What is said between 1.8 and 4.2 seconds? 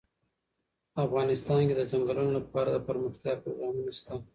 چنګلونه لپاره دپرمختیا پروګرامونه شته.